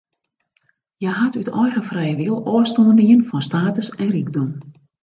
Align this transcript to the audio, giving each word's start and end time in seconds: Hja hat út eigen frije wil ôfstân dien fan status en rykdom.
Hja 1.03 1.11
hat 1.19 1.37
út 1.41 1.51
eigen 1.61 1.85
frije 1.89 2.15
wil 2.21 2.35
ôfstân 2.55 2.89
dien 2.99 3.21
fan 3.29 3.43
status 3.49 3.87
en 4.01 4.13
rykdom. 4.15 4.49